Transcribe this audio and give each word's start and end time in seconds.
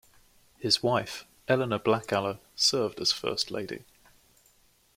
His 0.57 0.81
wife 0.81 1.27
Elena 1.47 1.77
Blackaller 1.77 2.39
served 2.55 2.99
as 2.99 3.11
first 3.11 3.51
lady. 3.51 3.83